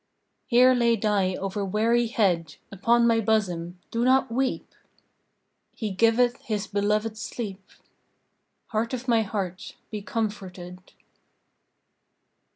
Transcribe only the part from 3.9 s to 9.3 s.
Do not weep! "He giveth His beloved sleep." Heart of my